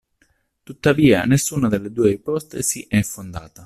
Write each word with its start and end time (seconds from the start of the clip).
Tuttavia, 0.63 1.25
nessuna 1.25 1.67
delle 1.67 1.91
due 1.91 2.09
ipotesi 2.09 2.87
è 2.89 3.03
fondata. 3.03 3.59